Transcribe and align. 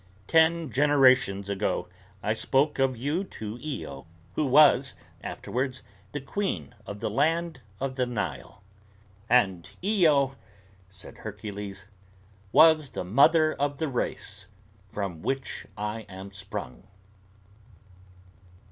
"Ten 0.25 0.71
generations 0.71 1.47
ago 1.47 1.87
I 2.23 2.33
spoke 2.33 2.79
of 2.79 2.97
you 2.97 3.23
to 3.23 3.59
Io, 3.63 4.07
who 4.33 4.47
was 4.47 4.95
afterwards 5.23 5.83
the 6.11 6.19
queen 6.19 6.73
of 6.87 7.01
the 7.01 7.07
land 7.11 7.61
of 7.79 7.97
the 7.97 8.07
Nile." 8.07 8.63
"And 9.29 9.69
Io," 9.85 10.37
said 10.89 11.17
Hercules, 11.19 11.85
"was 12.51 12.89
the 12.89 13.03
mother 13.03 13.53
of 13.53 13.77
the 13.77 13.89
race 13.89 14.47
from 14.89 15.21
which 15.21 15.67
I 15.77 16.07
am 16.09 16.31
sprung." 16.31 16.87